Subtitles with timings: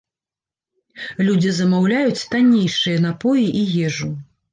[1.27, 4.09] Людзі замаўляюць таннейшыя напоі і ежу.